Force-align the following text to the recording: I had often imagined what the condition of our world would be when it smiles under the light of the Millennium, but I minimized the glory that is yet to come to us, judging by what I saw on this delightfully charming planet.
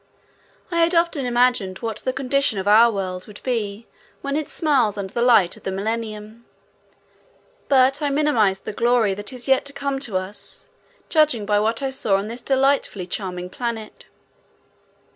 I 0.71 0.79
had 0.79 0.95
often 0.95 1.27
imagined 1.27 1.77
what 1.77 1.97
the 1.97 2.11
condition 2.11 2.57
of 2.57 2.67
our 2.67 2.91
world 2.91 3.27
would 3.27 3.39
be 3.43 3.85
when 4.23 4.35
it 4.35 4.49
smiles 4.49 4.97
under 4.97 5.13
the 5.13 5.21
light 5.21 5.55
of 5.55 5.61
the 5.61 5.69
Millennium, 5.69 6.43
but 7.69 8.01
I 8.01 8.09
minimized 8.09 8.65
the 8.65 8.73
glory 8.73 9.13
that 9.13 9.31
is 9.31 9.47
yet 9.47 9.63
to 9.65 9.73
come 9.73 9.99
to 9.99 10.17
us, 10.17 10.67
judging 11.09 11.45
by 11.45 11.59
what 11.59 11.83
I 11.83 11.91
saw 11.91 12.15
on 12.15 12.29
this 12.29 12.41
delightfully 12.41 13.05
charming 13.05 13.51
planet. 13.51 14.07